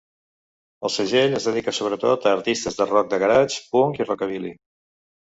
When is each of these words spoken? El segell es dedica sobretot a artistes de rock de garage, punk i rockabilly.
El 0.89 0.91
segell 0.93 1.35
es 1.41 1.45
dedica 1.51 1.75
sobretot 1.81 2.27
a 2.27 2.33
artistes 2.39 2.81
de 2.83 2.91
rock 2.95 3.15
de 3.15 3.23
garage, 3.27 3.63
punk 3.77 4.05
i 4.05 4.13
rockabilly. 4.13 4.57